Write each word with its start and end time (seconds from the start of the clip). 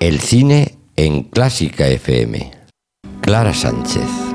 El 0.00 0.20
cine 0.20 0.78
en 0.94 1.24
Clásica 1.24 1.88
FM. 1.88 2.52
Clara 3.20 3.52
Sánchez. 3.52 4.27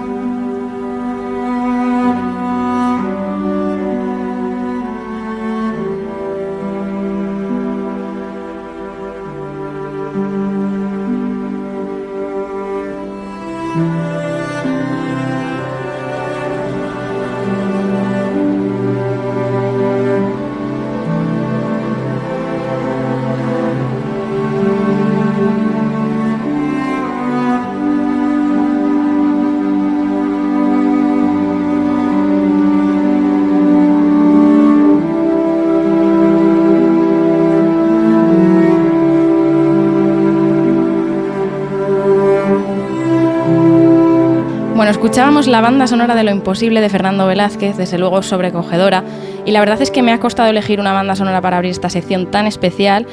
Escuchábamos 44.93 45.47
la 45.47 45.59
banda 45.59 45.87
sonora 45.87 46.13
de 46.13 46.23
Lo 46.23 46.29
Imposible 46.29 46.79
de 46.79 46.87
Fernando 46.87 47.25
Velázquez, 47.25 47.75
desde 47.77 47.97
luego 47.97 48.21
sobrecogedora, 48.21 49.03
y 49.43 49.49
la 49.49 49.59
verdad 49.59 49.81
es 49.81 49.89
que 49.89 50.03
me 50.03 50.13
ha 50.13 50.19
costado 50.19 50.49
elegir 50.49 50.79
una 50.79 50.93
banda 50.93 51.15
sonora 51.15 51.41
para 51.41 51.57
abrir 51.57 51.71
esta 51.71 51.89
sección 51.89 52.29
tan 52.29 52.45
especial, 52.45 53.07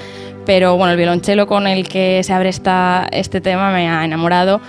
pero 0.44 0.76
bueno, 0.76 0.92
el 0.92 0.98
violonchelo 0.98 1.46
con 1.46 1.66
el 1.66 1.88
que 1.88 2.20
se 2.22 2.34
abre 2.34 2.50
esta, 2.50 3.08
este 3.10 3.40
tema 3.40 3.72
me 3.72 3.88
ha 3.88 4.04
enamorado. 4.04 4.60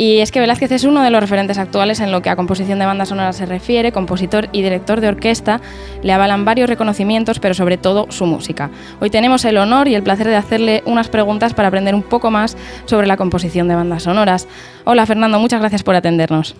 Y 0.00 0.20
es 0.20 0.30
que 0.30 0.38
Velázquez 0.38 0.70
es 0.70 0.84
uno 0.84 1.02
de 1.02 1.10
los 1.10 1.20
referentes 1.20 1.58
actuales 1.58 1.98
en 1.98 2.12
lo 2.12 2.22
que 2.22 2.30
a 2.30 2.36
composición 2.36 2.78
de 2.78 2.86
banda 2.86 3.04
sonora 3.04 3.32
se 3.32 3.46
refiere, 3.46 3.90
compositor 3.90 4.48
y 4.52 4.62
director 4.62 5.00
de 5.00 5.08
orquesta, 5.08 5.60
le 6.02 6.12
avalan 6.12 6.44
varios 6.44 6.68
reconocimientos, 6.68 7.40
pero 7.40 7.52
sobre 7.52 7.78
todo 7.78 8.06
su 8.10 8.24
música. 8.24 8.70
Hoy 9.00 9.10
tenemos 9.10 9.44
el 9.44 9.58
honor 9.58 9.88
y 9.88 9.96
el 9.96 10.04
placer 10.04 10.28
de 10.28 10.36
hacerle 10.36 10.84
unas 10.86 11.08
preguntas 11.08 11.52
para 11.52 11.66
aprender 11.66 11.96
un 11.96 12.04
poco 12.04 12.30
más 12.30 12.56
sobre 12.84 13.08
la 13.08 13.16
composición 13.16 13.66
de 13.66 13.74
bandas 13.74 14.04
sonoras. 14.04 14.46
Hola 14.84 15.04
Fernando, 15.04 15.40
muchas 15.40 15.58
gracias 15.58 15.82
por 15.82 15.96
atendernos. 15.96 16.54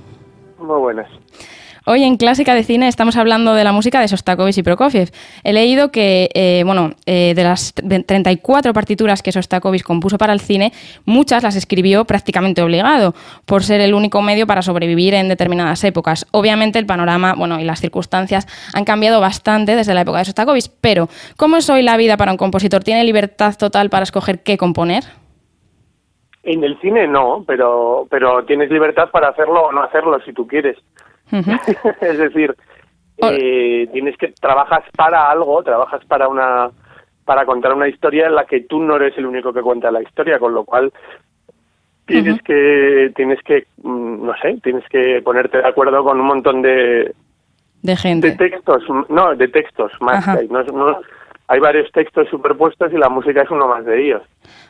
Muy 0.58 0.80
buenas. 0.80 1.08
Hoy 1.90 2.04
en 2.04 2.18
Clásica 2.18 2.54
de 2.54 2.64
Cine 2.64 2.86
estamos 2.86 3.16
hablando 3.16 3.54
de 3.54 3.64
la 3.64 3.72
música 3.72 3.98
de 4.02 4.08
Sostakovich 4.08 4.58
y 4.58 4.62
Prokofiev. 4.62 5.08
He 5.42 5.54
leído 5.54 5.90
que, 5.90 6.28
eh, 6.34 6.62
bueno, 6.66 6.90
eh, 7.06 7.32
de 7.34 7.42
las 7.42 7.72
34 7.72 8.74
partituras 8.74 9.22
que 9.22 9.32
Sostakovich 9.32 9.82
compuso 9.82 10.18
para 10.18 10.34
el 10.34 10.40
cine, 10.40 10.72
muchas 11.06 11.42
las 11.42 11.56
escribió 11.56 12.04
prácticamente 12.04 12.60
obligado, 12.60 13.14
por 13.46 13.62
ser 13.62 13.80
el 13.80 13.94
único 13.94 14.20
medio 14.20 14.46
para 14.46 14.60
sobrevivir 14.60 15.14
en 15.14 15.30
determinadas 15.30 15.82
épocas. 15.82 16.26
Obviamente 16.30 16.78
el 16.78 16.84
panorama, 16.84 17.32
bueno, 17.34 17.58
y 17.58 17.64
las 17.64 17.80
circunstancias 17.80 18.46
han 18.74 18.84
cambiado 18.84 19.22
bastante 19.22 19.74
desde 19.74 19.94
la 19.94 20.02
época 20.02 20.18
de 20.18 20.26
Sostakovich, 20.26 20.70
pero 20.82 21.08
¿cómo 21.38 21.56
es 21.56 21.70
hoy 21.70 21.80
la 21.80 21.96
vida 21.96 22.18
para 22.18 22.32
un 22.32 22.36
compositor? 22.36 22.84
¿Tiene 22.84 23.02
libertad 23.02 23.54
total 23.58 23.88
para 23.88 24.02
escoger 24.02 24.42
qué 24.42 24.58
componer? 24.58 25.04
En 26.42 26.62
el 26.64 26.78
cine 26.80 27.08
no, 27.08 27.44
pero, 27.46 28.06
pero 28.10 28.44
tienes 28.44 28.70
libertad 28.70 29.08
para 29.10 29.28
hacerlo 29.28 29.62
o 29.62 29.72
no 29.72 29.82
hacerlo 29.82 30.20
si 30.26 30.34
tú 30.34 30.46
quieres. 30.46 30.76
es 32.00 32.18
decir, 32.18 32.54
eh, 33.18 33.88
tienes 33.92 34.16
que 34.16 34.28
trabajas 34.40 34.84
para 34.96 35.30
algo, 35.30 35.62
trabajas 35.62 36.04
para 36.06 36.28
una 36.28 36.70
para 37.24 37.44
contar 37.44 37.74
una 37.74 37.88
historia 37.88 38.26
en 38.26 38.34
la 38.34 38.46
que 38.46 38.62
tú 38.62 38.80
no 38.80 38.96
eres 38.96 39.16
el 39.18 39.26
único 39.26 39.52
que 39.52 39.60
cuenta 39.60 39.90
la 39.90 40.02
historia, 40.02 40.38
con 40.38 40.54
lo 40.54 40.64
cual 40.64 40.92
tienes 42.06 42.40
que 42.42 43.12
tienes 43.14 43.38
que 43.42 43.66
mm, 43.82 44.26
no 44.26 44.32
sé, 44.40 44.58
tienes 44.62 44.84
que 44.88 45.20
ponerte 45.22 45.58
de 45.58 45.68
acuerdo 45.68 46.02
con 46.02 46.18
un 46.20 46.26
montón 46.26 46.62
de 46.62 47.14
de 47.82 47.96
gente, 47.96 48.30
de 48.30 48.36
textos, 48.36 48.82
no, 49.08 49.34
de 49.36 49.48
textos 49.48 49.92
más 50.00 50.24
que 50.24 50.30
hay, 50.30 50.48
no, 50.48 50.64
hay 51.48 51.60
varios 51.60 51.90
textos 51.92 52.28
superpuestos 52.28 52.92
y 52.92 52.96
la 52.98 53.08
música 53.08 53.42
es 53.42 53.50
uno 53.50 53.68
más 53.68 53.84
de 53.84 54.04
ellos. 54.04 54.22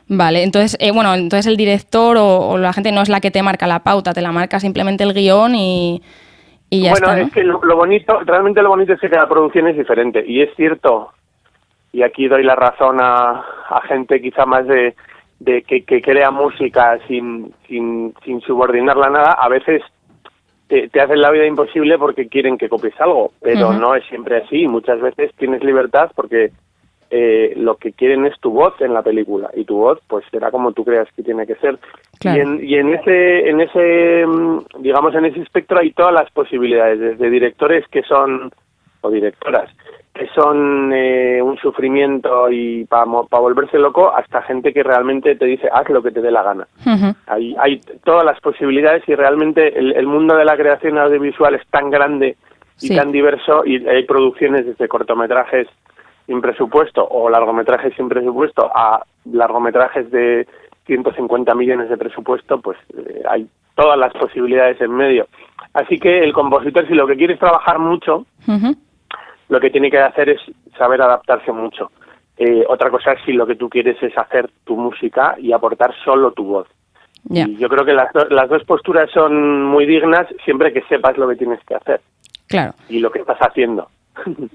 Vale, 0.07 0.43
entonces, 0.43 0.77
eh, 0.81 0.91
bueno, 0.93 1.15
entonces 1.15 1.47
el 1.47 1.57
director 1.57 2.17
o, 2.19 2.57
la 2.57 2.73
gente 2.73 2.93
no 2.93 3.03
es 3.03 3.09
la 3.09 3.21
que 3.21 3.31
te 3.31 3.43
marca 3.43 3.67
la 3.67 3.81
pauta, 3.81 4.13
te 4.13 4.23
la 4.23 4.33
marca 4.33 4.61
simplemente 4.61 5.05
el 5.05 5.13
guion 5.13 5.55
y, 5.55 6.03
y 6.71 6.83
ya 6.83 6.91
bueno, 6.91 7.09
está. 7.09 7.21
es 7.21 7.33
que 7.33 7.45
lo, 7.45 7.59
bonito, 7.77 8.21
realmente 8.21 8.63
lo 8.63 8.71
bonito 8.71 8.93
es 8.93 9.01
que 9.01 9.11
cada 9.11 9.29
producción 9.29 9.69
es 9.69 9.77
diferente 9.77 10.25
y 10.27 10.43
es 10.43 10.55
cierto, 10.57 11.13
y 11.93 12.03
aquí 12.03 12.29
doy 12.29 12.43
la 12.45 12.55
razón 12.55 12.99
a, 13.01 13.45
a 13.69 13.81
gente 13.89 14.21
quizá 14.21 14.45
más 14.45 14.67
de, 14.67 14.95
de 15.41 15.63
que, 15.63 15.85
que 15.85 16.03
crea 16.03 16.31
música 16.31 16.99
sin, 17.07 17.55
sin, 17.67 18.15
sin 18.25 18.41
subordinarla 18.43 19.07
a 19.07 19.11
nada, 19.11 19.33
a 19.33 19.49
veces 19.49 19.83
te, 20.67 20.89
te, 20.89 21.01
hacen 21.01 21.21
la 21.21 21.31
vida 21.31 21.47
imposible 21.47 21.97
porque 21.99 22.29
quieren 22.29 22.59
que 22.59 22.69
copies 22.69 23.01
algo, 23.01 23.33
pero 23.41 23.73
no 23.73 23.95
es 23.95 24.05
siempre 24.07 24.39
así. 24.39 24.67
Muchas 24.67 25.01
veces 25.01 25.33
tienes 25.37 25.65
libertad 25.65 26.11
porque 26.15 26.51
eh, 27.11 27.55
lo 27.57 27.77
que 27.77 27.93
quieren 27.93 28.27
es 28.27 28.39
tu 28.41 28.51
voz 28.51 28.75
en 28.81 28.93
la 28.93 29.03
película 29.03 29.51
y 29.55 29.65
tu 29.65 29.77
voz 29.77 29.99
pues 30.07 30.25
será 30.31 30.51
como 30.51 30.73
tú 30.73 30.85
creas 30.85 31.09
que 31.17 31.23
tiene 31.23 31.47
que 31.47 31.55
ser. 31.57 31.79
Y, 32.21 32.29
en, 32.29 32.61
y 32.63 32.75
en 32.75 32.95
ese 32.95 33.49
en 33.49 33.61
ese 33.61 34.27
mm, 34.27 34.59
digamos 34.81 35.15
en 35.15 35.25
ese 35.25 35.41
espectro 35.41 35.79
hay 35.79 35.93
todas 35.93 36.13
las 36.13 36.31
posibilidades 36.33 36.99
desde 37.01 37.31
directores 37.31 37.87
que 37.89 38.03
son 38.03 38.51
o 39.01 39.11
directoras 39.11 39.71
que 40.13 40.27
son 40.35 40.93
eh, 40.93 41.41
un 41.41 41.57
sufrimiento 41.59 42.51
y 42.51 42.85
para 42.87 43.05
volverse 43.05 43.79
loco 43.79 44.13
hasta 44.13 44.43
gente 44.43 44.73
que 44.73 44.83
realmente 44.83 45.37
te 45.37 45.47
dice 45.47 45.69
haz 45.73 45.89
lo 45.89 46.03
que 46.03 46.11
te 46.11 46.21
dé 46.21 46.33
la 46.33 46.43
gana 46.43 46.67
hay, 47.27 47.55
hay 47.59 47.81
todas 48.05 48.25
las 48.25 48.41
posibilidades 48.41 49.09
y 49.09 49.15
realmente 49.15 49.79
el, 49.79 50.07
mundo 50.07 50.37
de 50.37 50.45
la 50.45 50.57
creación 50.57 50.99
audiovisual 50.99 51.55
es 51.55 51.67
tan 51.69 51.91
grande 51.91 52.37
y 52.81 52.95
tan 52.95 53.13
diverso 53.13 53.65
y 53.65 53.87
hay 53.87 54.05
producciones 54.05 54.67
desde 54.67 54.89
cortometrajes 54.89 55.69
sin 56.29 56.43
presupuesto 56.43 57.09
o 57.11 57.31
largometrajes 57.31 57.95
sin 57.97 58.09
presupuesto 58.09 58.71
a 58.73 59.03
largometrajes 59.33 60.11
de 60.11 60.47
150 60.87 61.55
millones 61.55 61.89
de 61.89 61.97
presupuesto, 61.97 62.61
pues 62.61 62.77
eh, 62.97 63.23
hay 63.29 63.49
todas 63.75 63.99
las 63.99 64.13
posibilidades 64.13 64.79
en 64.83 64.93
medio. 64.93 65.27
Así 65.73 65.99
que 65.99 66.21
el 66.21 66.35
compositor, 66.35 66.87
si 66.87 66.95
lo 66.95 67.07
que 67.07 67.17
quiere 67.17 67.35
es 67.35 67.41
trabajar 67.41 67.79
mucho, 67.79 68.27
lo 69.49 69.61
que 69.61 69.71
tiene 69.71 69.91
que 69.91 69.99
hacer 69.99 70.29
es 70.29 70.41
saber 70.77 71.01
adaptarse 71.01 71.51
mucho. 71.51 71.91
Eh, 72.37 72.65
otra 72.69 72.91
cosa 72.91 73.13
es 73.13 73.21
si 73.25 73.33
lo 73.33 73.47
que 73.47 73.57
tú 73.57 73.71
quieres 73.71 74.01
es 74.03 74.17
hacer 74.17 74.51
tu 74.65 74.77
música 74.77 75.35
y 75.39 75.53
aportar 75.53 75.95
solo 76.05 76.33
tu 76.33 76.45
voz. 76.45 76.69
Y 77.31 77.57
yo 77.57 77.69
creo 77.69 77.85
que 77.85 77.93
las, 77.93 78.11
las 78.31 78.49
dos 78.49 78.65
posturas 78.65 79.11
son 79.13 79.65
muy 79.65 79.87
dignas 79.87 80.27
siempre 80.45 80.73
que 80.73 80.83
sepas 80.83 81.17
lo 81.17 81.29
que 81.29 81.37
tienes 81.37 81.61
que 81.65 81.75
hacer. 81.75 82.01
Claro. 82.49 82.75
Y 82.89 83.01
lo 83.01 83.11
que 83.11 83.21
estás 83.21 83.39
haciendo. 83.41 83.89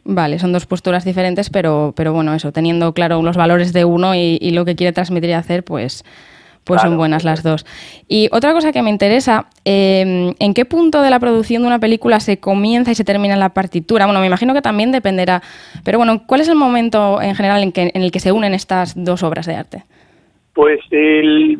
Vale, 0.03 0.40
son 0.40 0.53
dos 0.53 0.66
posturas 0.66 1.06
diferentes, 1.06 1.50
pero, 1.50 1.94
pero 1.96 2.13
bueno, 2.13 2.34
eso, 2.34 2.51
teniendo 2.51 2.94
claro 2.94 3.22
los 3.22 3.38
valores 3.38 3.74
de 3.74 3.85
uno 3.85 4.16
y, 4.16 4.51
lo 4.51 4.66
que 4.66 4.75
quiere 4.75 4.94
transmitir 4.94 5.29
y 5.31 5.34
hacer, 5.34 5.63
pues, 5.63 6.03
pues 6.63 6.82
son 6.82 6.97
buenas 6.97 7.23
las 7.23 7.43
dos. 7.43 7.66
Y 8.08 8.29
otra 8.32 8.53
cosa 8.53 8.72
que 8.72 8.82
me 8.82 8.90
interesa, 8.90 9.47
em, 9.66 10.34
¿en 10.40 10.53
qué 10.53 10.66
punto 10.66 11.02
de 11.02 11.09
la 11.09 11.20
producción 11.20 11.64
de 11.64 11.67
una 11.67 11.79
película 11.79 12.20
se 12.20 12.37
comienza 12.37 12.91
y 12.91 12.96
se 12.96 13.03
termina 13.03 13.35
la 13.35 13.49
partitura? 13.49 14.05
Bueno, 14.05 14.22
me 14.22 14.28
imagino 14.28 14.53
que 14.53 14.61
también 14.61 14.91
dependerá, 14.91 15.41
pero 15.84 15.97
bueno, 15.97 16.23
¿cuál 16.26 16.41
es 16.41 16.47
el 16.47 16.55
momento 16.55 17.22
en 17.22 17.35
general 17.35 17.64
en, 17.64 17.72
que, 17.72 17.91
en 17.93 18.02
el 18.02 18.11
que 18.11 18.20
se 18.20 18.32
unen 18.32 18.53
estas 18.53 18.93
dos 18.96 19.23
obras 19.23 19.46
de 19.46 19.55
arte? 19.55 19.84
Pues 20.53 20.79
el... 20.91 21.58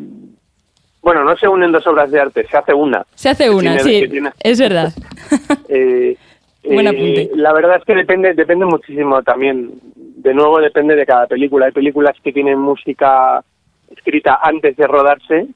Bueno, 1.02 1.22
no 1.22 1.36
se 1.36 1.46
unen 1.46 1.70
dos 1.70 1.86
obras 1.86 2.10
de 2.10 2.18
arte, 2.18 2.46
se 2.50 2.56
hace 2.56 2.72
una. 2.72 3.04
Se 3.14 3.28
hace 3.28 3.50
una, 3.50 3.78
sí, 3.80 4.08
es 4.40 4.58
verdad. 4.58 4.90
eh, 5.68 6.16
eh, 6.64 7.30
la 7.34 7.52
verdad 7.52 7.76
es 7.76 7.84
que 7.84 7.94
depende, 7.94 8.34
depende 8.34 8.64
muchísimo 8.64 9.22
también. 9.22 9.72
De 9.94 10.32
nuevo 10.32 10.58
depende 10.60 10.96
de 10.96 11.04
cada 11.04 11.26
película. 11.26 11.66
Hay 11.66 11.72
películas 11.72 12.16
que 12.22 12.32
tienen 12.32 12.58
música 12.58 13.44
escrita 13.90 14.38
antes 14.42 14.76
de 14.76 14.86
rodarse. 14.86 15.46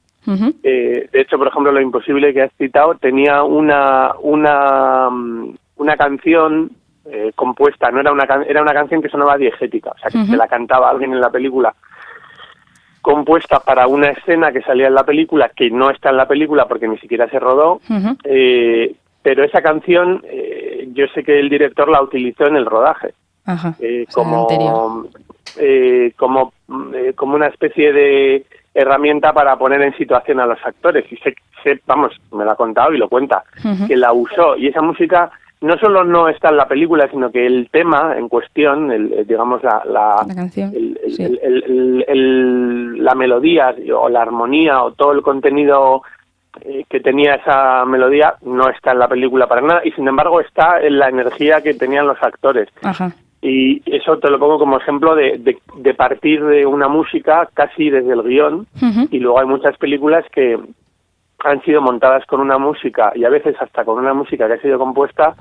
Eh, 0.61 1.09
de 1.11 1.21
hecho, 1.21 1.39
por 1.39 1.47
ejemplo, 1.47 1.71
Lo 1.71 1.81
Imposible 1.81 2.33
que 2.33 2.43
has 2.43 2.53
citado 2.53 2.93
tenía 2.95 3.41
una 3.41 4.13
una 4.21 5.09
mm, 5.09 5.55
una 5.77 5.97
canción 5.97 6.69
eh, 7.05 7.31
compuesta. 7.33 7.89
No 7.89 8.01
era 8.01 8.11
una 8.11 8.25
era 8.47 8.61
una 8.61 8.73
canción 8.73 9.01
que 9.01 9.09
sonaba 9.09 9.37
diegética, 9.37 9.89
o 9.89 9.97
sea 9.97 10.11
que 10.11 10.29
se 10.29 10.37
la 10.37 10.47
cantaba 10.47 10.91
alguien 10.91 11.13
en 11.13 11.21
la 11.21 11.31
película. 11.31 11.73
compuesta 13.01 13.59
para 13.59 13.87
una 13.87 14.09
escena 14.09 14.51
que 14.51 14.61
salía 14.61 14.87
en 14.87 14.93
la 14.93 15.03
película, 15.03 15.49
que 15.55 15.71
no 15.71 15.89
está 15.89 16.11
en 16.11 16.17
la 16.17 16.27
película 16.27 16.67
porque 16.67 16.87
ni 16.87 16.99
siquiera 16.99 17.27
se 17.29 17.39
rodó, 17.39 17.81
eh, 18.25 18.93
pero 19.21 19.43
esa 19.43 19.61
canción 19.61 20.23
eh, 20.25 20.87
yo 20.93 21.05
sé 21.13 21.23
que 21.23 21.39
el 21.39 21.49
director 21.49 21.89
la 21.89 22.01
utilizó 22.01 22.47
en 22.47 22.55
el 22.55 22.65
rodaje. 22.65 23.13
Eh, 23.79 24.05
como, 24.13 24.47
como, 26.15 26.53
como 27.15 27.35
una 27.35 27.47
especie 27.47 27.91
de 27.91 28.45
herramienta 28.73 29.33
para 29.33 29.57
poner 29.57 29.81
en 29.81 29.97
situación 29.97 30.39
a 30.39 30.45
los 30.45 30.59
actores. 30.63 31.11
Y 31.11 31.17
sé, 31.17 31.35
vamos, 31.85 32.13
me 32.31 32.45
lo 32.45 32.51
ha 32.51 32.55
contado 32.55 32.93
y 32.93 32.97
lo 32.97 33.09
cuenta, 33.09 33.43
que 33.87 33.97
la 33.97 34.13
usó. 34.13 34.55
Y 34.55 34.67
esa 34.67 34.81
música 34.81 35.31
no 35.61 35.77
solo 35.77 36.03
no 36.03 36.29
está 36.29 36.49
en 36.49 36.57
la 36.57 36.67
película, 36.67 37.09
sino 37.09 37.31
que 37.31 37.45
el 37.45 37.69
tema 37.69 38.15
en 38.17 38.29
cuestión, 38.29 38.91
el, 38.91 39.27
digamos 39.27 39.61
la, 39.63 39.83
la, 39.85 40.25
la 42.97 43.15
melodía 43.15 43.75
o 43.93 44.09
la 44.09 44.21
armonía 44.21 44.83
o 44.83 44.93
todo 44.93 45.11
el 45.11 45.21
contenido 45.21 46.01
eh, 46.61 46.83
que 46.89 46.99
tenía 46.99 47.35
esa 47.35 47.85
melodía 47.85 48.35
no 48.41 48.69
está 48.69 48.91
en 48.91 48.99
la 48.99 49.07
película 49.07 49.47
para 49.47 49.61
nada 49.61 49.81
y 49.83 49.91
sin 49.91 50.07
embargo 50.07 50.41
está 50.41 50.81
en 50.81 50.97
la 50.97 51.09
energía 51.09 51.61
que 51.61 51.73
tenían 51.73 52.07
los 52.07 52.21
actores. 52.21 52.69
Y 53.41 53.81
eso 53.85 54.17
te 54.17 54.29
lo 54.29 54.37
pongo 54.37 54.59
como 54.59 54.77
ejemplo 54.77 55.15
de, 55.15 55.57
de, 55.77 55.93
partir 55.93 56.43
de 56.43 56.65
una 56.65 56.89
música 56.89 57.47
casi 57.53 57.89
desde 57.89 58.11
el 58.11 58.23
guion 58.23 58.67
y 59.11 59.19
luego 59.19 59.39
hay 59.39 59.47
muchas 59.47 59.77
películas 59.77 60.25
que, 60.31 60.57
han 61.43 61.61
sido 61.63 61.81
montadas 61.81 62.25
con 62.25 62.41
una 62.41 62.57
música 62.57 63.11
y 63.15 63.23
a 63.23 63.29
veces 63.29 63.55
hasta 63.59 63.85
con 63.85 63.97
una 63.97 64.13
música 64.13 64.47
que 64.47 64.53
ha 64.53 64.61
sido 64.61 64.77
compuesta 64.77 65.35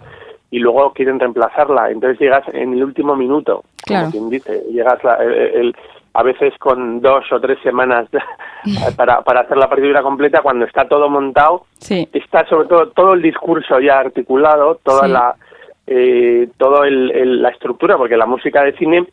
y 0.50 0.58
luego 0.58 0.92
quieren 0.92 1.18
reemplazarla. 1.18 1.90
Entonces 1.90 2.20
llegas 2.20 2.44
en 2.52 2.72
el 2.72 2.84
último 2.84 3.16
minuto, 3.16 3.64
como 3.86 4.10
quien 4.10 4.30
dice, 4.30 4.62
llegas 4.70 4.98
el, 5.20 5.74
a 6.18 6.22
veces 6.24 6.52
con 6.58 7.00
dos 7.00 7.24
o 7.30 7.38
tres 7.38 7.60
semanas 7.62 8.08
para, 8.96 9.22
para 9.22 9.42
hacer 9.42 9.56
la 9.56 9.68
partitura 9.68 10.02
completa 10.02 10.42
cuando 10.42 10.64
está 10.64 10.88
todo 10.88 11.08
montado. 11.08 11.66
Está 12.12 12.44
sobre 12.48 12.66
todo 12.66 12.88
todo 12.88 13.12
el 13.14 13.22
discurso 13.22 13.78
ya 13.78 14.00
articulado, 14.00 14.80
toda 14.82 15.06
la 15.06 15.36
eh, 15.86 16.48
todo 16.56 16.82
el, 16.82 17.40
la 17.40 17.50
estructura, 17.50 17.96
porque 17.96 18.16
la 18.16 18.26
música 18.26 18.64
de 18.64 18.72
cine 18.72 19.06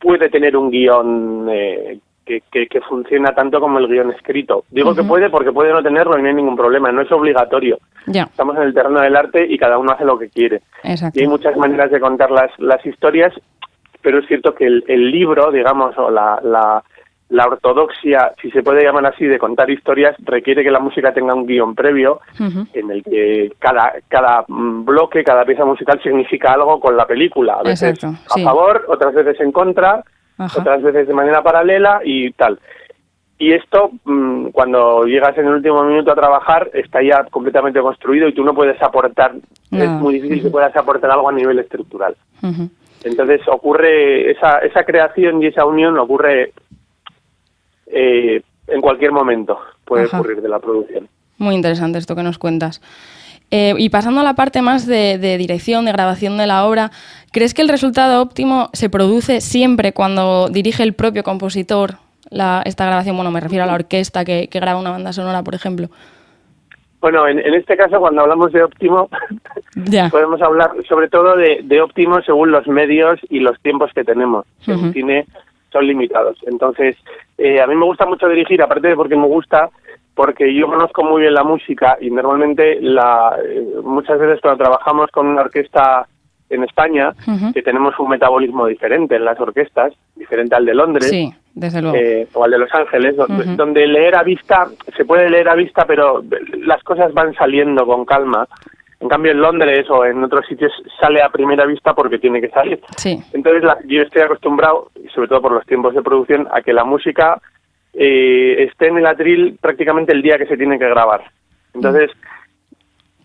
puede 0.00 0.30
tener 0.30 0.56
un 0.56 0.70
guion 0.70 1.48
eh, 1.50 1.98
que, 2.24 2.80
funciona 2.88 3.34
tanto 3.34 3.60
como 3.60 3.78
el 3.78 3.86
guion 3.86 4.10
escrito. 4.12 4.64
Digo 4.70 4.94
que 4.94 5.04
puede 5.04 5.28
porque 5.28 5.52
puede 5.52 5.70
no 5.70 5.82
tenerlo 5.82 6.18
y 6.18 6.22
no 6.22 6.28
hay 6.28 6.34
ningún 6.34 6.56
problema, 6.56 6.90
no 6.90 7.02
es 7.02 7.12
obligatorio. 7.12 7.78
Estamos 8.06 8.56
en 8.56 8.62
el 8.62 8.72
terreno 8.72 9.02
del 9.02 9.14
arte 9.14 9.46
y 9.46 9.58
cada 9.58 9.76
uno 9.76 9.92
hace 9.92 10.06
lo 10.06 10.18
que 10.18 10.30
quiere. 10.30 10.62
Y 10.82 11.20
hay 11.20 11.26
muchas 11.26 11.54
maneras 11.58 11.90
de 11.90 12.00
contar 12.00 12.30
las, 12.30 12.50
las 12.58 12.84
historias, 12.86 13.34
pero 14.02 14.20
es 14.20 14.26
cierto 14.26 14.54
que 14.54 14.66
el, 14.66 15.10
libro, 15.10 15.50
digamos, 15.50 15.96
o 15.98 16.10
la, 16.10 16.40
la, 16.42 17.46
ortodoxia, 17.46 18.32
si 18.40 18.50
se 18.50 18.62
puede 18.62 18.84
llamar 18.84 19.06
así, 19.06 19.26
de 19.26 19.38
contar 19.38 19.68
historias, 19.70 20.16
requiere 20.20 20.62
que 20.62 20.70
la 20.70 20.80
música 20.80 21.12
tenga 21.12 21.34
un 21.34 21.46
guion 21.46 21.74
previo 21.74 22.20
en 22.72 22.90
el 22.90 23.02
que 23.02 23.52
cada, 23.58 23.92
cada 24.08 24.44
bloque, 24.48 25.24
cada 25.24 25.44
pieza 25.44 25.64
musical 25.64 26.00
significa 26.02 26.52
algo 26.52 26.80
con 26.80 26.96
la 26.96 27.06
película. 27.06 27.54
A 27.54 27.62
veces 27.62 28.02
a 28.04 28.38
favor, 28.42 28.84
otras 28.88 29.14
veces 29.14 29.40
en 29.40 29.52
contra 29.52 30.02
otras 30.38 30.82
veces 30.82 31.08
de 31.08 31.14
manera 31.14 31.42
paralela 31.42 32.00
y 32.04 32.30
tal. 32.32 32.58
Y 33.40 33.52
esto, 33.52 33.90
mm, 34.04 34.48
cuando 34.48 35.04
llegas 35.04 35.36
en 35.38 35.46
el 35.46 35.54
último 35.54 35.84
minuto 35.84 36.10
a 36.10 36.16
trabajar, 36.16 36.70
está 36.74 37.00
ya 37.02 37.24
completamente 37.30 37.80
construido 37.80 38.28
y 38.28 38.34
tú 38.34 38.42
no 38.44 38.52
puedes 38.52 38.80
aportar, 38.82 39.34
es 39.70 39.90
muy 39.90 40.14
difícil 40.14 40.42
que 40.42 40.50
puedas 40.50 40.74
aportar 40.76 41.10
algo 41.12 41.28
a 41.28 41.32
nivel 41.32 41.58
estructural. 41.60 42.16
Entonces 43.04 43.40
ocurre, 43.48 44.30
esa, 44.32 44.58
esa 44.58 44.84
creación 44.84 45.42
y 45.42 45.46
esa 45.46 45.64
unión 45.64 45.98
ocurre 45.98 46.52
eh, 47.86 48.42
en 48.66 48.80
cualquier 48.80 49.12
momento, 49.12 49.58
puede 49.84 50.06
ocurrir 50.06 50.42
de 50.42 50.48
la 50.48 50.58
producción. 50.58 51.08
Muy 51.38 51.54
interesante 51.54 51.98
esto 51.98 52.16
que 52.16 52.22
nos 52.22 52.38
cuentas. 52.38 52.80
Eh, 53.50 53.74
y 53.78 53.88
pasando 53.88 54.20
a 54.20 54.24
la 54.24 54.34
parte 54.34 54.60
más 54.60 54.86
de, 54.86 55.16
dirección, 55.38 55.86
de 55.86 55.92
grabación 55.92 56.36
de 56.36 56.46
la 56.46 56.66
obra, 56.66 56.90
¿crees 57.32 57.54
que 57.54 57.62
el 57.62 57.68
resultado 57.68 58.20
óptimo 58.20 58.68
se 58.74 58.90
produce 58.90 59.40
siempre 59.40 59.92
cuando 59.92 60.48
dirige 60.48 60.82
el 60.82 60.92
propio 60.92 61.22
compositor 61.22 61.94
esta 62.64 62.84
grabación? 62.84 63.16
Bueno, 63.16 63.30
me 63.30 63.40
refiero 63.40 63.64
a 63.64 63.66
la 63.66 63.74
orquesta 63.74 64.24
que, 64.24 64.48
graba 64.52 64.78
una 64.78 64.90
banda 64.90 65.14
sonora, 65.14 65.42
por 65.42 65.54
ejemplo. 65.54 65.88
Bueno, 67.00 67.26
en, 67.26 67.38
este 67.54 67.76
caso, 67.76 68.00
cuando 68.00 68.22
hablamos 68.22 68.52
de 68.52 68.64
óptimo, 68.64 69.08
podemos 70.10 70.40
hablar 70.42 70.72
sobre 70.88 71.08
todo 71.08 71.36
de, 71.36 71.80
óptimo 71.80 72.20
según 72.22 72.50
los 72.50 72.66
medios 72.66 73.20
y 73.28 73.40
los 73.40 73.60
tiempos 73.60 73.90
que 73.94 74.04
tenemos. 74.04 74.46
El 74.66 74.92
cine 74.92 75.26
son 75.72 75.86
limitados. 75.86 76.38
Entonces, 76.46 76.96
eh, 77.36 77.60
a 77.60 77.66
mí 77.66 77.74
me 77.74 77.84
gusta 77.84 78.06
mucho 78.06 78.28
dirigir, 78.28 78.62
aparte 78.62 78.88
de 78.88 78.96
porque 78.96 79.16
me 79.16 79.26
gusta, 79.26 79.70
porque 80.14 80.52
yo 80.54 80.66
conozco 80.66 81.04
muy 81.04 81.22
bien 81.22 81.34
la 81.34 81.44
música 81.44 81.96
y 82.00 82.10
normalmente 82.10 82.80
la, 82.80 83.36
eh, 83.44 83.64
muchas 83.82 84.18
veces 84.18 84.40
cuando 84.40 84.64
trabajamos 84.64 85.10
con 85.10 85.26
una 85.26 85.42
orquesta 85.42 86.06
en 86.50 86.64
España, 86.64 87.12
que 87.52 87.62
tenemos 87.62 87.98
un 87.98 88.08
metabolismo 88.08 88.66
diferente 88.66 89.16
en 89.16 89.24
las 89.24 89.38
orquestas, 89.38 89.92
diferente 90.16 90.54
al 90.54 90.64
de 90.64 90.74
Londres, 90.74 91.12
eh, 91.12 92.26
o 92.32 92.44
al 92.44 92.50
de 92.50 92.58
Los 92.58 92.72
Ángeles, 92.72 93.16
donde, 93.56 93.86
leer 93.86 94.16
a 94.16 94.22
vista, 94.22 94.66
se 94.96 95.04
puede 95.04 95.28
leer 95.28 95.48
a 95.48 95.54
vista, 95.54 95.84
pero 95.86 96.24
las 96.60 96.82
cosas 96.84 97.12
van 97.12 97.34
saliendo 97.34 97.86
con 97.86 98.04
calma. 98.04 98.48
En 99.00 99.08
cambio, 99.08 99.30
en 99.30 99.40
Londres 99.40 99.88
o 99.90 100.04
en 100.04 100.22
otros 100.24 100.44
sitios 100.46 100.72
sale 101.00 101.22
a 101.22 101.28
primera 101.28 101.64
vista 101.66 101.94
porque 101.94 102.18
tiene 102.18 102.40
que 102.40 102.48
salir. 102.48 102.80
Entonces, 103.32 103.62
yo 103.86 104.02
estoy 104.02 104.22
acostumbrado, 104.22 104.90
sobre 105.14 105.28
todo 105.28 105.42
por 105.42 105.52
los 105.52 105.66
tiempos 105.66 105.94
de 105.94 106.02
producción, 106.02 106.48
a 106.50 106.62
que 106.62 106.72
la 106.72 106.84
música 106.84 107.40
eh, 107.94 108.64
esté 108.64 108.88
en 108.88 108.98
el 108.98 109.06
atril 109.06 109.56
prácticamente 109.60 110.12
el 110.12 110.22
día 110.22 110.36
que 110.36 110.46
se 110.46 110.56
tiene 110.56 110.78
que 110.78 110.88
grabar. 110.88 111.22
Entonces, 111.74 112.10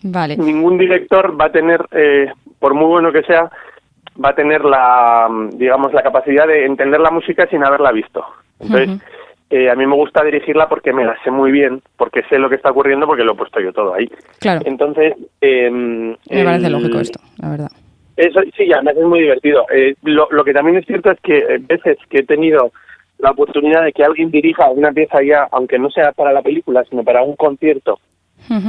vale. 0.04 0.38
ningún 0.38 0.78
director 0.78 1.40
va 1.40 1.46
a 1.46 1.52
tener, 1.52 1.84
eh, 1.92 2.31
por 2.60 2.75
muy 2.75 2.86
bueno 2.86 3.12
que 3.12 3.24
sea, 3.24 3.50
va 4.24 4.30
a 4.30 4.36
tener 4.36 4.64
la, 4.64 5.28
digamos, 5.54 5.92
la 5.92 6.04
capacidad 6.04 6.48
de 6.48 6.66
entender 6.66 7.00
la 7.00 7.10
música 7.10 7.48
sin 7.48 7.64
haberla 7.66 7.92
visto. 7.92 8.24
Entonces, 8.60 9.02
eh, 9.56 9.70
a 9.70 9.76
mí 9.76 9.86
me 9.86 9.96
gusta 9.96 10.24
dirigirla 10.24 10.68
porque 10.68 10.94
me 10.94 11.06
la 11.06 11.16
sé 11.24 11.30
muy 11.30 11.52
bien, 11.52 11.82
porque 11.98 12.24
sé 12.30 12.40
lo 12.40 12.50
que 12.50 12.56
está 12.56 12.72
ocurriendo, 12.72 13.06
porque 13.06 13.24
lo 13.24 13.34
he 13.34 13.36
puesto 13.36 13.60
yo 13.60 13.72
todo 13.72 13.94
ahí. 13.94 14.10
Claro. 14.40 14.62
Entonces, 14.66 15.14
me 15.42 16.44
parece 16.44 16.70
lógico 16.70 17.00
esto, 17.00 17.20
la 17.38 17.50
verdad. 17.50 17.72
Eso, 18.16 18.42
sí, 18.56 18.72
además 18.74 18.96
es 18.98 19.06
muy 19.06 19.22
divertido. 19.22 19.66
lo, 20.04 20.28
lo 20.32 20.44
que 20.44 20.54
también 20.54 20.78
es 20.78 20.86
cierto 20.86 21.12
es 21.12 21.20
que 21.22 21.60
veces 21.68 21.98
que 22.10 22.20
he 22.20 22.26
tenido 22.26 22.72
la 23.20 23.32
oportunidad 23.32 23.84
de 23.84 23.94
que 23.94 24.04
alguien 24.04 24.32
dirija 24.32 24.70
una 24.70 24.92
pieza 24.92 25.24
ya, 25.24 25.48
aunque 25.52 25.80
no 25.80 25.90
sea 25.90 26.12
para 26.12 26.34
la 26.34 26.42
película, 26.42 26.84
sino 26.90 27.04
para 27.04 27.24
un 27.24 27.36
concierto, 27.36 28.00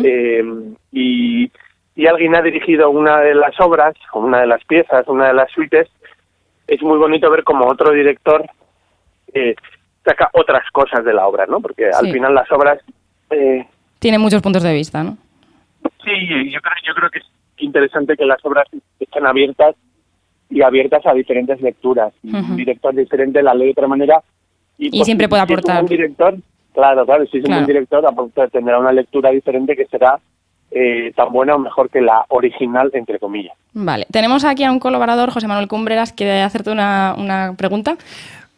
eh, 0.04 0.44
y, 0.92 1.50
y 1.96 2.06
alguien 2.06 2.36
ha 2.36 2.42
dirigido 2.42 2.90
una 2.90 3.20
de 3.20 3.34
las 3.34 3.58
obras, 3.60 3.94
o 4.12 4.20
una 4.20 4.42
de 4.42 4.46
las 4.46 4.64
piezas, 4.64 5.08
una 5.08 5.28
de 5.28 5.34
las 5.34 5.50
suites, 5.50 5.88
es 6.68 6.82
muy 6.82 6.98
bonito 6.98 7.28
ver 7.30 7.42
como 7.42 7.66
otro 7.66 7.92
director 7.92 8.44
eh, 9.32 9.56
saca 10.04 10.30
otras 10.32 10.62
cosas 10.70 11.04
de 11.04 11.14
la 11.14 11.26
obra, 11.26 11.46
¿no? 11.46 11.60
Porque 11.60 11.88
al 11.90 12.12
final 12.12 12.34
las 12.34 12.50
obras... 12.52 12.78
Eh, 13.30 13.66
Tiene 13.98 14.18
muchos 14.18 14.42
puntos 14.42 14.62
de 14.62 14.72
vista, 14.74 15.02
¿no? 15.02 15.16
Sí, 16.04 16.50
yo 16.50 16.60
creo, 16.60 16.74
yo 16.86 16.94
creo 16.94 17.10
que 17.10 17.18
es 17.20 17.24
interesante 17.58 18.16
que 18.16 18.26
las 18.26 18.44
obras 18.44 18.66
estén 19.00 19.26
abiertas 19.26 19.74
y 20.50 20.62
abiertas 20.62 21.04
a 21.06 21.14
diferentes 21.14 21.60
lecturas. 21.60 22.12
Un 22.22 22.56
director 22.56 22.94
diferente 22.94 23.42
la 23.42 23.54
lee 23.54 23.66
de 23.66 23.70
otra 23.72 23.88
manera 23.88 24.22
y, 24.78 24.90
pues, 24.90 25.04
siempre 25.04 25.28
puede 25.28 25.42
aportar. 25.42 25.82
un 25.82 25.88
director, 25.88 26.36
claro, 26.72 27.06
claro, 27.06 27.26
si 27.26 27.38
es 27.38 27.44
un 27.44 27.66
director, 27.66 28.04
tendrá 28.52 28.78
una 28.78 28.92
lectura 28.92 29.30
diferente 29.30 29.74
que 29.76 29.86
será 29.86 30.18
eh, 30.70 31.12
tan 31.14 31.32
buena 31.32 31.54
o 31.54 31.58
mejor 31.58 31.88
que 31.88 32.00
la 32.00 32.24
original, 32.28 32.90
entre 32.94 33.18
comillas. 33.18 33.56
Vale, 33.72 34.06
tenemos 34.10 34.44
aquí 34.44 34.64
a 34.64 34.72
un 34.72 34.80
colaborador, 34.80 35.30
José 35.30 35.46
Manuel 35.46 35.68
Cumbreras, 35.68 36.12
quiere 36.12 36.42
hacerte 36.42 36.70
una, 36.70 37.14
una 37.16 37.54
pregunta. 37.56 37.96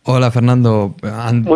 Hola 0.09 0.31
Fernando, 0.31 0.95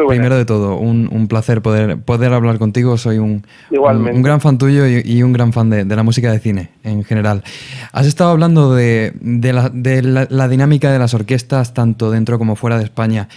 primero 0.09 0.37
de 0.37 0.45
todo, 0.45 0.77
un, 0.77 1.29
placer 1.29 1.63
poder, 1.63 1.99
poder 1.99 2.33
hablar 2.33 2.59
contigo. 2.59 2.99
Soy 2.99 3.19
un, 3.19 3.47
un, 3.71 4.23
gran 4.23 4.41
fan 4.41 4.59
tuyo 4.59 4.89
y, 4.89 5.23
un 5.23 5.33
gran 5.33 5.53
fan 5.53 5.71
de, 5.71 5.85
la 5.85 6.03
música 6.03 6.33
de 6.33 6.41
cine 6.41 6.71
en 6.83 7.05
general. 7.05 7.45
Has 7.93 8.09
estado 8.09 8.31
hablando 8.31 8.75
de, 8.75 9.13
la, 9.23 10.49
dinámica 10.49 10.91
de 10.91 10.99
las 10.99 11.15
orquestas 11.15 11.75
tanto 11.75 12.11
dentro 12.11 12.41
como 12.41 12.57
fuera 12.57 12.77
de 12.77 12.83
España. 12.83 13.29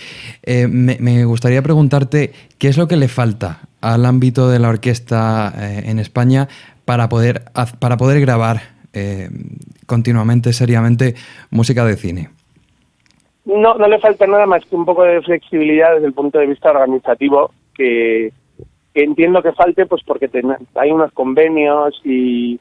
Eh, 0.42 0.68
me, 0.68 1.26
gustaría 1.26 1.62
preguntarte 1.62 2.34
qué 2.58 2.70
es 2.70 2.78
lo 2.80 2.88
que 2.88 2.96
le 2.96 3.08
falta 3.08 3.60
al 3.82 4.08
ámbito 4.08 4.50
de 4.50 4.58
la 4.58 4.70
orquesta 4.70 5.54
eh, 5.56 5.84
en 5.86 6.00
España 6.00 6.48
para 6.86 7.08
poder, 7.08 7.44
para 7.78 7.98
poder 7.98 8.20
grabar 8.20 8.64
eh, 8.94 9.30
continuamente, 9.86 10.54
seriamente, 10.54 11.14
música 11.52 11.86
de 11.86 11.98
cine. 11.98 12.30
No, 13.46 13.76
no 13.76 13.88
le 13.88 14.00
falta 14.00 14.26
nada 14.26 14.46
más 14.46 14.64
que 14.66 14.76
un 14.76 14.86
poco 14.86 15.04
de 15.04 15.22
flexibilidad 15.22 15.96
desde 15.96 16.08
el 16.08 16.14
punto 16.14 16.40
de 16.40 16.48
vista 16.48 16.72
organizativo 16.72 17.52
que, 17.76 18.32
entiendo 18.94 19.42
que 19.42 19.52
falte 19.54 19.86
pues 19.86 20.02
porque 20.06 20.30
hay 20.76 20.92
unos 20.92 21.12
convenios 21.12 22.00
y, 22.04 22.60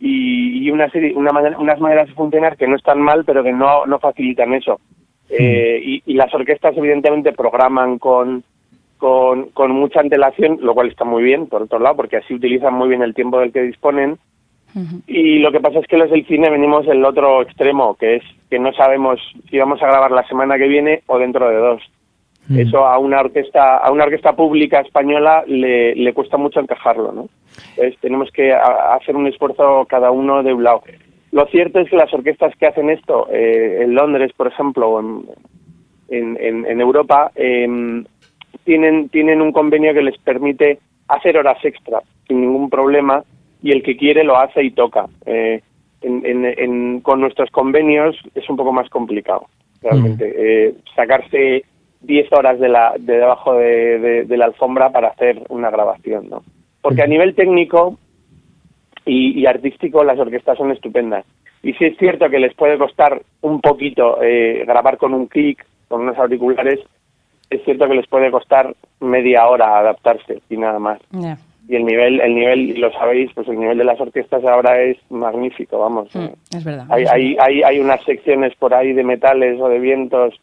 y, 0.00 0.70
una 0.70 0.88
serie, 0.90 1.14
una 1.14 1.32
unas 1.58 1.80
maneras 1.80 2.08
de 2.08 2.14
funcionar 2.14 2.56
que 2.56 2.66
no 2.66 2.76
están 2.76 3.00
mal 3.00 3.24
pero 3.24 3.42
que 3.42 3.52
no, 3.52 3.86
no 3.86 3.98
facilitan 3.98 4.54
eso. 4.54 4.80
Eh, 5.28 6.02
y, 6.04 6.14
las 6.14 6.32
orquestas 6.34 6.76
evidentemente 6.76 7.32
programan 7.32 7.98
con, 7.98 8.44
con, 8.98 9.50
con 9.50 9.70
mucha 9.72 10.00
antelación, 10.00 10.58
lo 10.60 10.74
cual 10.74 10.88
está 10.88 11.04
muy 11.04 11.22
bien, 11.22 11.46
por 11.46 11.62
otro 11.62 11.78
lado, 11.78 11.96
porque 11.96 12.18
así 12.18 12.34
utilizan 12.34 12.74
muy 12.74 12.88
bien 12.88 13.02
el 13.02 13.14
tiempo 13.14 13.38
del 13.38 13.52
que 13.52 13.62
disponen. 13.62 14.18
Y 15.06 15.38
lo 15.38 15.52
que 15.52 15.60
pasa 15.60 15.80
es 15.80 15.86
que 15.86 15.98
los 15.98 16.10
del 16.10 16.26
cine 16.26 16.50
venimos 16.50 16.86
del 16.86 17.04
otro 17.04 17.42
extremo, 17.42 17.94
que 17.94 18.16
es 18.16 18.22
que 18.48 18.58
no 18.58 18.72
sabemos 18.72 19.20
si 19.50 19.58
vamos 19.58 19.82
a 19.82 19.86
grabar 19.86 20.10
la 20.10 20.26
semana 20.26 20.56
que 20.56 20.68
viene 20.68 21.02
o 21.06 21.18
dentro 21.18 21.48
de 21.48 21.56
dos. 21.56 21.82
Mm. 22.48 22.58
Eso 22.58 22.86
a 22.86 22.98
una 22.98 23.20
orquesta, 23.20 23.76
a 23.78 23.90
una 23.92 24.04
orquesta 24.04 24.34
pública 24.34 24.80
española 24.80 25.44
le, 25.46 25.94
le 25.94 26.12
cuesta 26.14 26.36
mucho 26.36 26.60
encajarlo, 26.60 27.12
¿no? 27.12 27.28
Entonces 27.70 27.98
tenemos 28.00 28.30
que 28.32 28.52
hacer 28.52 29.14
un 29.14 29.26
esfuerzo 29.26 29.86
cada 29.88 30.10
uno 30.10 30.42
de 30.42 30.52
un 30.52 30.64
lado. 30.64 30.82
Lo 31.30 31.46
cierto 31.46 31.80
es 31.80 31.88
que 31.88 31.96
las 31.96 32.12
orquestas 32.12 32.54
que 32.56 32.66
hacen 32.66 32.90
esto, 32.90 33.28
eh, 33.30 33.80
en 33.82 33.94
Londres, 33.94 34.32
por 34.36 34.48
ejemplo, 34.48 34.88
o 34.88 35.00
en, 35.00 36.36
en, 36.38 36.66
en, 36.66 36.80
Europa, 36.80 37.30
em, 37.34 38.04
tienen, 38.64 39.08
tienen 39.08 39.40
un 39.40 39.52
convenio 39.52 39.94
que 39.94 40.02
les 40.02 40.18
permite 40.18 40.78
hacer 41.08 41.38
horas 41.38 41.62
extra 41.64 42.02
sin 42.26 42.42
ningún 42.42 42.68
problema 42.68 43.24
y 43.62 43.70
el 43.70 43.82
que 43.82 43.96
quiere 43.96 44.24
lo 44.24 44.36
hace 44.36 44.62
y 44.62 44.70
toca. 44.72 45.06
Eh, 45.26 45.62
en, 46.02 47.00
con 47.00 47.20
nuestros 47.20 47.50
convenios 47.50 48.16
es 48.34 48.48
un 48.50 48.56
poco 48.56 48.72
más 48.72 48.88
complicado, 48.88 49.46
realmente. 49.80 50.26
Mm. 50.26 50.34
Eh, 50.36 50.74
sacarse 50.96 51.64
10 52.00 52.32
horas 52.32 52.58
de, 52.58 52.68
la, 52.68 52.94
de 52.98 53.18
debajo 53.18 53.54
de, 53.54 54.26
la 54.28 54.46
alfombra 54.46 54.90
para 54.90 55.08
hacer 55.08 55.42
una 55.48 55.70
grabación, 55.70 56.28
¿no? 56.28 56.42
Porque 56.80 57.02
a 57.02 57.06
nivel 57.06 57.34
técnico 57.36 57.98
y, 59.06 59.46
artístico 59.46 60.02
las 60.02 60.18
orquestas 60.18 60.58
son 60.58 60.72
estupendas. 60.72 61.24
Y 61.62 61.74
sí 61.74 61.84
es 61.84 61.96
cierto 61.96 62.28
que 62.28 62.40
les 62.40 62.54
puede 62.54 62.76
costar 62.76 63.22
un 63.40 63.60
poquito 63.60 64.20
eh, 64.20 64.64
grabar 64.66 64.98
con 64.98 65.14
un 65.14 65.28
kick, 65.28 65.64
con 65.86 66.00
unos 66.00 66.18
auriculares, 66.18 66.80
es 67.50 67.62
cierto 67.64 67.86
que 67.86 67.94
les 67.94 68.06
puede 68.08 68.30
costar 68.32 68.74
media 68.98 69.46
hora 69.46 69.78
adaptarse 69.78 70.40
y 70.48 70.56
nada 70.56 70.80
más. 70.80 70.98
Y 71.72 71.76
el 71.76 71.86
nivel, 71.86 72.20
el 72.20 72.34
nivel, 72.34 72.78
lo 72.78 72.92
sabéis, 72.92 73.30
pues 73.34 73.48
el 73.48 73.58
nivel 73.58 73.78
de 73.78 73.84
las 73.84 73.98
orquestas 73.98 74.44
ahora 74.44 74.78
es 74.82 74.98
magnífico, 75.08 75.78
vamos. 75.78 76.14
Mm, 76.14 76.26
es 76.54 76.64
verdad. 76.64 76.84
Hay, 76.90 77.06
hay, 77.06 77.36
hay, 77.40 77.62
hay, 77.62 77.78
unas 77.78 78.04
secciones 78.04 78.54
por 78.56 78.74
ahí 78.74 78.92
de 78.92 79.02
metales 79.02 79.58
o 79.58 79.70
de 79.70 79.78
vientos 79.78 80.34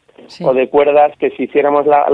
o 0.42 0.52
de 0.52 0.68
cuerdas 0.68 1.16
que 1.20 1.30
si 1.30 1.44
hiciéramos 1.44 1.86
la, 1.86 2.04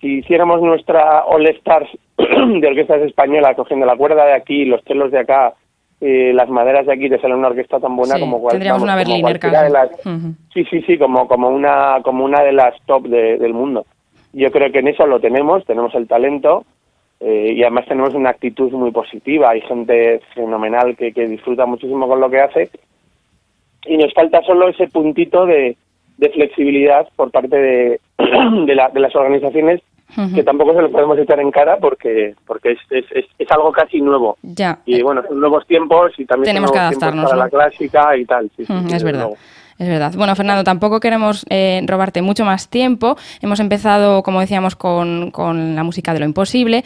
si 0.00 0.18
hiciéramos 0.18 0.62
nuestra 0.62 1.24
All 1.24 1.44
Stars 1.48 1.90
de 2.16 2.68
orquestas 2.68 3.02
españolas 3.02 3.56
cogiendo 3.56 3.84
la 3.84 3.96
cuerda 3.96 4.26
de 4.26 4.34
aquí, 4.34 4.64
los 4.64 4.84
telos 4.84 5.10
de 5.10 5.18
acá, 5.18 5.54
eh, 6.00 6.30
las 6.32 6.48
maderas 6.48 6.86
de 6.86 6.92
aquí 6.92 7.08
te 7.08 7.20
sale 7.20 7.34
una 7.34 7.48
orquesta 7.48 7.80
tan 7.80 7.96
buena 7.96 8.16
como 8.20 8.40
cualquiera. 8.40 8.76
Tendríamos 8.76 8.82
una 8.84 8.94
Berliner 8.94 9.40
Sí, 10.54 10.64
sí, 10.70 10.82
sí, 10.82 10.98
como, 10.98 11.26
como, 11.26 11.48
una, 11.48 11.98
como 12.04 12.24
una 12.24 12.44
de 12.44 12.52
las 12.52 12.80
top 12.86 13.08
del 13.08 13.52
mundo. 13.52 13.86
Yo 14.32 14.52
creo 14.52 14.70
que 14.70 14.78
en 14.78 14.86
eso 14.86 15.04
lo 15.04 15.18
tenemos, 15.18 15.64
tenemos 15.64 15.92
el 15.96 16.06
talento 16.06 16.64
eh, 17.24 17.54
y 17.56 17.62
además 17.62 17.86
tenemos 17.86 18.14
una 18.14 18.30
actitud 18.30 18.72
muy 18.72 18.90
positiva. 18.90 19.50
Hay 19.50 19.60
gente 19.62 20.20
fenomenal 20.34 20.96
que, 20.96 21.12
que 21.12 21.28
disfruta 21.28 21.66
muchísimo 21.66 22.08
con 22.08 22.20
lo 22.20 22.28
que 22.28 22.40
hace 22.40 22.70
y 23.86 23.96
nos 23.96 24.12
falta 24.12 24.42
solo 24.42 24.68
ese 24.68 24.88
puntito 24.88 25.46
de, 25.46 25.76
de 26.18 26.30
flexibilidad 26.30 27.08
por 27.16 27.30
parte 27.30 27.56
de, 27.56 28.00
de, 28.66 28.74
la, 28.74 28.88
de 28.88 29.00
las 29.00 29.14
organizaciones 29.14 29.80
que 30.34 30.42
tampoco 30.42 30.74
se 30.74 30.82
lo 30.82 30.90
podemos 30.90 31.18
echar 31.18 31.40
en 31.40 31.50
cara 31.50 31.78
porque 31.78 32.34
porque 32.46 32.72
es, 32.72 32.78
es, 32.90 33.24
es, 33.38 33.50
algo 33.50 33.72
casi 33.72 33.98
nuevo. 33.98 34.36
Ya. 34.42 34.78
Y 34.84 35.00
bueno, 35.00 35.22
son 35.26 35.40
nuevos 35.40 35.66
tiempos 35.66 36.12
y 36.18 36.26
también 36.26 36.48
tenemos 36.50 36.70
que 36.70 36.78
adaptarnos 36.78 37.30
para 37.30 37.44
la 37.44 37.48
clásica 37.48 38.14
y 38.18 38.26
tal. 38.26 38.50
es 38.58 39.02
verdad. 39.02 39.30
Es 39.82 39.88
verdad. 39.88 40.12
Bueno, 40.16 40.36
Fernando, 40.36 40.62
tampoco 40.62 41.00
queremos 41.00 41.44
eh, 41.50 41.82
robarte 41.88 42.22
mucho 42.22 42.44
más 42.44 42.68
tiempo. 42.68 43.16
Hemos 43.40 43.58
empezado, 43.58 44.22
como 44.22 44.38
decíamos, 44.38 44.76
con, 44.76 45.32
con 45.32 45.74
la 45.74 45.82
música 45.82 46.14
de 46.14 46.20
lo 46.20 46.24
imposible. 46.24 46.84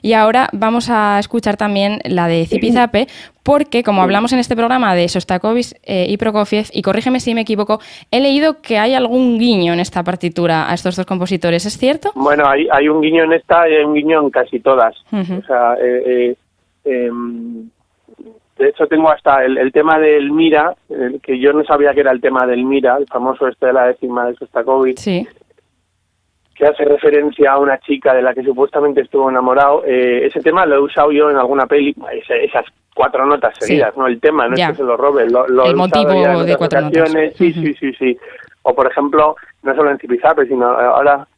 Y 0.00 0.12
ahora 0.12 0.48
vamos 0.52 0.88
a 0.88 1.18
escuchar 1.18 1.56
también 1.56 1.98
la 2.04 2.28
de 2.28 2.46
Zipizape, 2.46 3.08
porque 3.42 3.82
como 3.82 4.00
hablamos 4.00 4.32
en 4.32 4.38
este 4.38 4.54
programa 4.54 4.94
de 4.94 5.08
Sostakovich 5.08 5.74
eh, 5.82 6.06
y 6.08 6.16
Prokofiev, 6.18 6.66
y 6.72 6.82
corrígeme 6.82 7.18
si 7.18 7.34
me 7.34 7.40
equivoco, 7.40 7.80
he 8.12 8.20
leído 8.20 8.62
que 8.62 8.78
hay 8.78 8.94
algún 8.94 9.40
guiño 9.40 9.72
en 9.72 9.80
esta 9.80 10.04
partitura 10.04 10.70
a 10.70 10.74
estos 10.74 10.94
dos 10.94 11.06
compositores, 11.06 11.66
¿es 11.66 11.76
cierto? 11.76 12.12
Bueno, 12.14 12.48
hay, 12.48 12.68
hay 12.70 12.88
un 12.88 13.00
guiño 13.00 13.24
en 13.24 13.32
esta 13.32 13.68
y 13.68 13.74
hay 13.74 13.82
un 13.82 13.94
guiño 13.94 14.22
en 14.22 14.30
casi 14.30 14.60
todas. 14.60 14.94
O 15.10 15.46
sea, 15.48 15.74
eh, 15.82 16.36
eh, 16.84 17.06
em, 17.08 17.68
de 18.58 18.68
hecho 18.68 18.86
tengo 18.86 19.10
hasta 19.10 19.44
el, 19.44 19.70
tema 19.72 19.98
del 19.98 20.30
Mira, 20.30 20.74
que 21.22 21.38
yo 21.38 21.52
no 21.52 21.64
sabía 21.64 21.92
que 21.92 22.00
era 22.00 22.12
el 22.12 22.20
tema 22.20 22.46
del 22.46 22.64
Mira, 22.64 22.96
el 22.96 23.06
famoso 23.06 23.46
este 23.48 23.66
de 23.66 23.72
la 23.72 23.86
décima 23.86 24.26
de 24.26 24.34
Sostakovich. 24.34 24.98
Sí 24.98 25.26
que 26.56 26.66
hace 26.66 26.84
referencia 26.84 27.52
a 27.52 27.58
una 27.58 27.78
chica 27.78 28.14
de 28.14 28.22
la 28.22 28.32
que 28.32 28.42
supuestamente 28.42 29.02
estuvo 29.02 29.28
enamorado. 29.28 29.84
Eh, 29.84 30.26
ese 30.26 30.40
tema 30.40 30.64
lo 30.64 30.76
he 30.76 30.80
usado 30.80 31.12
yo 31.12 31.30
en 31.30 31.36
alguna 31.36 31.66
peli, 31.66 31.94
esas 32.42 32.64
cuatro 32.94 33.26
notas 33.26 33.54
seguidas, 33.58 33.94
¿no? 33.96 34.06
El 34.06 34.18
tema, 34.20 34.48
no 34.48 34.54
es 34.54 34.68
que 34.68 34.76
se 34.76 34.82
lo 34.82 34.96
robe, 34.96 35.28
lo, 35.28 35.46
lo 35.48 35.66
El 35.66 35.76
motivo 35.76 36.44
de 36.44 36.56
cuatro 36.56 36.80
notas. 36.80 37.12
Sí, 37.34 37.52
sí, 37.52 37.74
sí, 37.74 37.92
sí. 37.92 38.16
O 38.62 38.74
por 38.74 38.90
ejemplo, 38.90 39.36
no 39.62 39.74
solo 39.74 39.90
en 39.90 39.98
Zipizape, 39.98 40.46
sino 40.46 40.66
ahora 40.66 41.28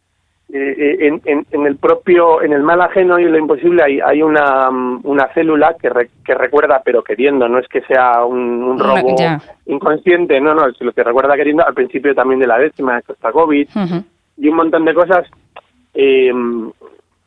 eh, 0.51 0.75
eh, 0.79 0.97
en, 1.07 1.21
en, 1.27 1.47
en, 1.51 1.67
el 1.67 1.77
propio, 1.77 2.41
en 2.43 2.55
el 2.55 2.63
mal 2.63 2.81
ajeno 2.81 3.19
y 3.19 3.25
en 3.25 3.33
lo 3.33 3.39
imposible 3.39 3.83
hay, 3.83 4.01
hay 4.01 4.23
una, 4.23 4.71
una 4.71 5.29
célula 5.35 5.77
que, 5.79 5.91
que 6.25 6.35
recuerda 6.35 6.81
pero 6.83 7.03
queriendo, 7.03 7.47
no 7.49 7.59
es 7.59 7.69
que 7.69 7.83
sea 7.83 8.25
un, 8.25 8.63
un 8.63 8.79
robo 8.79 9.15
inconsciente, 9.67 10.41
no, 10.41 10.55
no, 10.55 10.69
es 10.69 10.81
lo 10.81 10.93
que 10.93 11.05
recuerda 11.05 11.37
queriendo 11.37 11.67
al 11.67 11.75
principio 11.75 12.15
también 12.15 12.41
de 12.41 12.47
la 12.47 12.59
décima 12.59 12.97
de 12.97 13.03
Costa-Covid 13.03 13.69
y 14.39 14.49
un 14.49 14.57
montón 14.57 14.87
de 14.87 14.95
cosas. 14.95 15.27
Eh, 15.93 16.33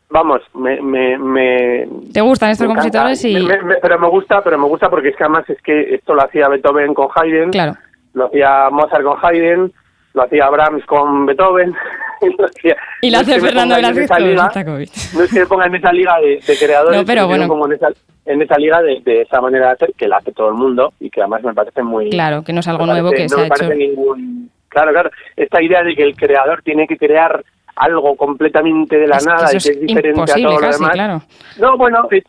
vamos, 0.10 0.42
me, 0.56 0.82
me, 0.82 1.18
me, 1.20 1.88
¿Te 2.12 2.22
gustan 2.22 2.50
estos 2.50 2.66
compositores? 2.66 3.24
Y... 3.24 3.48
pero 3.84 4.00
me 4.00 4.10
gusta, 4.10 4.42
pero 4.44 4.58
me 4.58 4.68
gusta 4.68 4.90
porque 4.90 5.10
es 5.10 5.16
que 5.16 5.24
además 5.24 5.48
es 5.48 5.62
que 5.62 5.94
esto 5.94 6.16
lo 6.16 6.24
hacía 6.24 6.48
Beethoven 6.48 6.96
con 6.96 7.08
Haydn, 7.16 7.52
claro. 7.52 7.74
lo 8.16 8.26
hacía 8.26 8.70
Mozart 8.72 9.04
con 9.04 9.18
Haydn, 9.22 9.72
lo 10.14 10.24
hacía 10.24 10.50
Brahms 10.50 10.86
con 10.86 11.26
Beethoven. 11.26 11.74
y 13.02 13.10
lo, 13.10 13.20
hace 13.20 13.40
Fernando 13.40 13.76
Velázquez 13.76 14.10
con 14.10 14.74
No 15.16 15.24
es 15.24 15.32
que 15.32 15.40
me 15.40 15.46
ponga 15.46 15.66
en 15.66 15.76
esa 15.76 15.92
liga 15.92 16.20
de, 16.20 16.58
creadores, 16.58 17.00
no, 17.00 17.06
pero 17.06 17.28
bueno. 17.28 17.48
como 17.48 17.66
en 17.66 17.74
esa, 17.74 17.88
en 18.26 18.42
esa 18.42 18.58
liga 18.58 18.82
de, 18.82 19.02
de, 19.04 19.22
esa 19.22 19.42
manera 19.42 19.68
de 19.68 19.72
hacer, 19.74 19.94
que 19.98 20.08
la 20.08 20.18
hace 20.18 20.32
todo 20.32 20.50
el 20.50 20.56
mundo 20.56 20.94
y 21.00 21.10
que 21.10 21.22
además 21.22 21.44
me 21.44 21.54
parece 21.54 21.82
muy... 21.82 22.10
Claro, 22.10 22.44
que 22.44 22.54
no 22.54 22.60
es 22.60 22.68
algo 22.68 22.86
nuevo 22.86 23.12
que 23.12 23.28
se 23.28 23.42
ha 23.42 23.48
hecho... 23.48 23.74
Ningún, 23.74 24.52
Claro, 24.72 24.94
claro. 24.94 25.12
Esta 25.36 25.62
idea 25.62 25.84
de 25.84 25.94
que 25.96 26.04
el 26.04 26.16
creador 26.16 26.62
tiene 26.64 26.88
que 26.88 26.98
crear 26.98 27.44
algo 27.76 28.16
completamente 28.16 28.98
de 28.98 29.08
la 29.08 29.20
nada 29.20 29.50
y 29.50 29.58
que 29.58 29.72
es 29.72 29.82
diferente 29.82 30.22
a 30.22 30.36
todo 30.36 30.60
lo 30.60 30.72
demás. 30.72 31.28
No, 31.60 31.78
bueno, 31.78 32.08
pues 32.10 32.24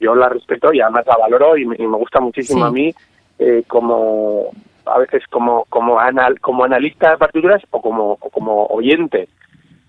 yo 0.00 0.14
la 0.16 0.28
respeto 0.28 0.72
y 0.72 0.80
además 0.80 1.06
la 1.06 1.16
valoro 1.18 1.56
y 1.56 1.64
me, 1.64 1.76
gusta 1.76 2.20
muchísimo 2.20 2.64
a 2.64 2.72
mí 2.72 2.92
eh, 3.38 3.62
como 3.68 4.50
a 4.86 4.98
veces 4.98 5.22
como 5.30 5.64
como 5.68 5.98
anal, 5.98 6.40
como 6.40 6.64
analista 6.64 7.12
de 7.12 7.18
partituras 7.18 7.62
o 7.70 7.80
como 7.80 8.16
como 8.16 8.66
oyente. 8.66 9.28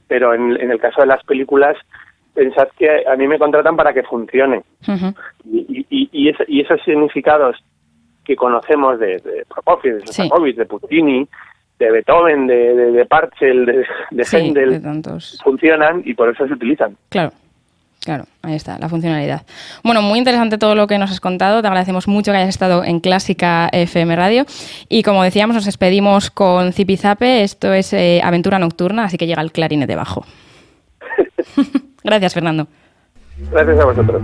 Pero 0.07 0.33
en, 0.33 0.59
el 0.59 0.79
caso 0.79 1.01
de 1.01 1.07
las 1.07 1.23
películas 1.23 1.77
pensad 2.33 2.67
que 2.77 2.87
a 3.07 3.15
mí 3.15 3.27
me 3.27 3.39
contratan 3.39 3.75
para 3.75 3.93
que 3.93 4.03
funcione. 4.03 4.63
y, 5.45 5.85
y, 5.89 6.33
y, 6.47 6.61
esos 6.61 6.81
significados 6.83 7.57
que 8.25 8.35
conocemos 8.35 8.99
de, 8.99 9.17
de 9.19 9.45
Prokofiev, 9.47 9.99
de 9.99 10.07
Sostakovich, 10.07 10.55
de 10.55 10.65
Puccini, 10.65 11.27
de 11.79 11.91
Beethoven, 11.91 12.47
de, 12.47 12.75
de, 12.75 12.91
de 12.91 13.05
Parcel, 13.05 13.65
de, 13.65 13.85
de 14.11 14.25
funcionan 15.43 16.01
y 16.05 16.13
por 16.13 16.29
eso 16.29 16.47
se 16.47 16.53
utilizan. 16.53 16.95
Claro. 17.09 17.31
Claro, 18.03 18.25
ahí 18.41 18.55
está, 18.55 18.77
la 18.79 18.89
funcionalidad. 18.89 19.43
Bueno, 19.83 20.01
muy 20.01 20.19
interesante 20.19 20.57
todo 20.57 20.75
lo 20.75 20.87
que 20.87 20.97
nos 20.97 21.11
has 21.11 21.21
contado. 21.21 21.61
Te 21.61 21.67
agradecemos 21.67 22.07
mucho 22.07 22.31
que 22.31 22.37
hayas 22.37 22.49
estado 22.49 22.83
en 22.83 22.99
Clásica 22.99 23.69
FM 23.71 24.15
Radio. 24.15 24.45
Y 24.89 25.03
como 25.03 25.23
decíamos, 25.23 25.55
nos 25.55 25.65
despedimos 25.65 26.29
con 26.29 26.73
Zipizape. 26.73 27.43
Esto 27.43 27.73
es 27.73 27.93
eh, 27.93 28.19
Aventura 28.21 28.59
Nocturna, 28.59 29.05
así 29.05 29.17
que 29.17 29.25
llega 29.25 29.41
el 29.41 29.53
clarinete 29.53 29.95
bajo. 29.95 30.25
Gracias, 32.03 32.33
Fernando. 32.33 32.67
Gracias 33.51 33.79
a 33.79 33.85
vosotros. 33.85 34.21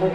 El 0.00 0.08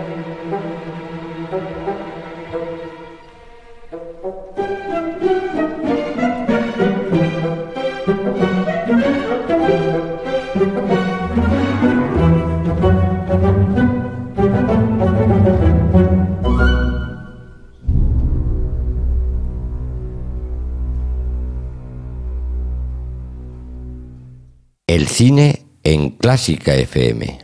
cine 25.07 25.67
en 25.83 26.09
Clásica 26.09 26.73
FM. 26.73 27.37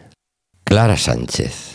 Clara 0.63 0.97
Sánchez. 0.97 1.70